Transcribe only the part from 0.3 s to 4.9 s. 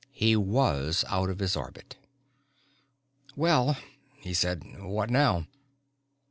was out of his orbit. "Well," he said,